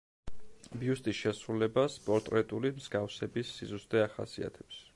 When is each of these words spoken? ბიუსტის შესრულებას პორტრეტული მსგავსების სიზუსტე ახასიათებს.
ბიუსტის 0.83 1.17
შესრულებას 1.25 1.97
პორტრეტული 2.07 2.71
მსგავსების 2.79 3.53
სიზუსტე 3.59 4.05
ახასიათებს. 4.07 4.81